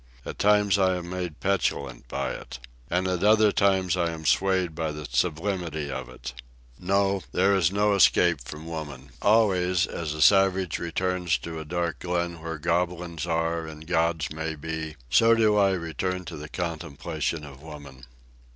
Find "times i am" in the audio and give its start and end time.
0.39-1.11, 3.51-4.25